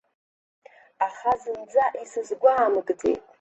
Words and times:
Аха 1.07 1.33
зынӡа 1.41 1.85
исызгәаамыгӡеит. 2.03 3.21